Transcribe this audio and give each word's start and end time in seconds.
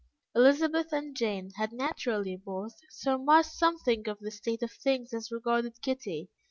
Elizabeth 0.35 0.91
and 0.91 1.15
Jane 1.15 1.51
had 1.57 1.71
naturally 1.71 2.35
both 2.35 2.73
surmised 2.89 3.51
something 3.51 4.09
of 4.09 4.17
the 4.17 4.31
state 4.31 4.63
of 4.63 4.71
things 4.71 5.13
as 5.13 5.31
regarded 5.31 5.79
Kitty. 5.83 6.27